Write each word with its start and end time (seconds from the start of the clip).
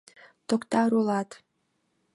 «Токтар 0.47 0.89
улат! 0.99 1.29